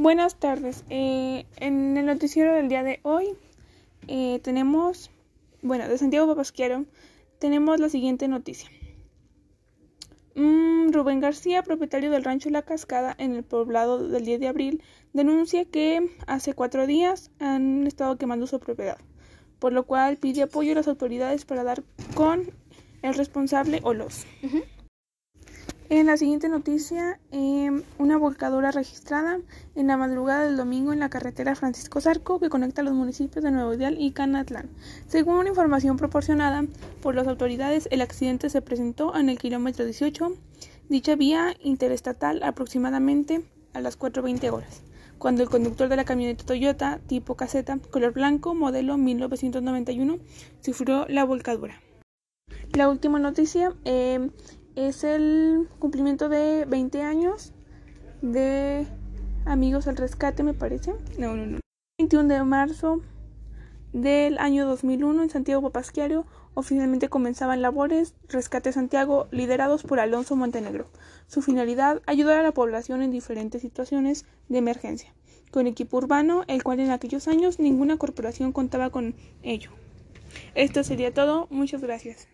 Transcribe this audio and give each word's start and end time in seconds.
Buenas 0.00 0.36
tardes. 0.36 0.82
Eh, 0.88 1.44
en 1.58 1.94
el 1.98 2.06
noticiero 2.06 2.54
del 2.54 2.70
día 2.70 2.82
de 2.82 3.00
hoy 3.02 3.36
eh, 4.08 4.40
tenemos, 4.42 5.10
bueno, 5.60 5.86
de 5.86 5.98
Santiago 5.98 6.26
Papasquiaro, 6.26 6.86
tenemos 7.38 7.78
la 7.78 7.90
siguiente 7.90 8.26
noticia. 8.26 8.70
Mm, 10.36 10.90
Rubén 10.92 11.20
García, 11.20 11.62
propietario 11.62 12.10
del 12.10 12.24
rancho 12.24 12.48
La 12.48 12.62
Cascada 12.62 13.14
en 13.18 13.34
el 13.34 13.44
poblado 13.44 14.08
del 14.08 14.24
10 14.24 14.40
de 14.40 14.48
abril, 14.48 14.82
denuncia 15.12 15.66
que 15.66 16.08
hace 16.26 16.54
cuatro 16.54 16.86
días 16.86 17.30
han 17.38 17.86
estado 17.86 18.16
quemando 18.16 18.46
su 18.46 18.58
propiedad, 18.58 18.96
por 19.58 19.74
lo 19.74 19.82
cual 19.84 20.16
pide 20.16 20.44
apoyo 20.44 20.72
a 20.72 20.76
las 20.76 20.88
autoridades 20.88 21.44
para 21.44 21.62
dar 21.62 21.82
con 22.14 22.50
el 23.02 23.12
responsable 23.12 23.80
o 23.82 23.92
los. 23.92 24.24
En 25.90 26.06
la 26.06 26.16
siguiente 26.16 26.48
noticia, 26.48 27.18
em, 27.32 27.82
una 27.98 28.16
volcadura 28.16 28.70
registrada 28.70 29.40
en 29.74 29.88
la 29.88 29.96
madrugada 29.96 30.44
del 30.44 30.56
domingo 30.56 30.92
en 30.92 31.00
la 31.00 31.10
carretera 31.10 31.56
Francisco 31.56 32.00
Zarco 32.00 32.38
que 32.38 32.48
conecta 32.48 32.84
los 32.84 32.94
municipios 32.94 33.42
de 33.42 33.50
Nuevo 33.50 33.74
Ideal 33.74 33.96
y 33.98 34.12
Canatlán. 34.12 34.70
Según 35.08 35.34
una 35.34 35.48
información 35.48 35.96
proporcionada 35.96 36.64
por 37.02 37.16
las 37.16 37.26
autoridades, 37.26 37.88
el 37.90 38.02
accidente 38.02 38.50
se 38.50 38.62
presentó 38.62 39.16
en 39.16 39.30
el 39.30 39.40
kilómetro 39.40 39.84
18, 39.84 40.32
dicha 40.88 41.16
vía 41.16 41.56
interestatal 41.60 42.44
aproximadamente 42.44 43.44
a 43.72 43.80
las 43.80 43.98
4.20 43.98 44.48
horas, 44.52 44.82
cuando 45.18 45.42
el 45.42 45.50
conductor 45.50 45.88
de 45.88 45.96
la 45.96 46.04
camioneta 46.04 46.46
Toyota 46.46 47.00
tipo 47.08 47.34
caseta 47.34 47.80
color 47.90 48.12
blanco 48.12 48.54
modelo 48.54 48.96
1991 48.96 50.18
sufrió 50.60 51.06
la 51.08 51.24
volcadura. 51.24 51.80
La 52.74 52.88
última 52.88 53.18
noticia. 53.18 53.74
Eh, 53.84 54.30
es 54.88 55.04
el 55.04 55.68
cumplimiento 55.78 56.28
de 56.28 56.64
20 56.64 57.02
años 57.02 57.52
de 58.22 58.86
Amigos 59.44 59.86
al 59.86 59.96
Rescate, 59.96 60.42
me 60.42 60.54
parece. 60.54 60.94
No, 61.18 61.36
no, 61.36 61.46
no. 61.46 61.60
21 61.98 62.28
de 62.28 62.42
marzo 62.44 63.00
del 63.92 64.38
año 64.38 64.66
2001 64.66 65.22
en 65.22 65.30
Santiago 65.30 65.62
Papasquiario 65.62 66.24
oficialmente 66.54 67.08
comenzaban 67.08 67.62
labores 67.62 68.14
Rescate 68.28 68.72
Santiago 68.72 69.28
liderados 69.30 69.82
por 69.82 70.00
Alonso 70.00 70.36
Montenegro. 70.36 70.88
Su 71.26 71.42
finalidad, 71.42 72.00
ayudar 72.06 72.38
a 72.38 72.42
la 72.42 72.52
población 72.52 73.02
en 73.02 73.10
diferentes 73.10 73.62
situaciones 73.62 74.24
de 74.48 74.58
emergencia, 74.58 75.12
con 75.50 75.66
equipo 75.66 75.98
urbano, 75.98 76.44
el 76.48 76.62
cual 76.62 76.80
en 76.80 76.90
aquellos 76.90 77.28
años 77.28 77.58
ninguna 77.58 77.98
corporación 77.98 78.52
contaba 78.52 78.90
con 78.90 79.14
ello. 79.42 79.70
Esto 80.54 80.84
sería 80.84 81.12
todo, 81.12 81.48
muchas 81.50 81.82
gracias. 81.82 82.28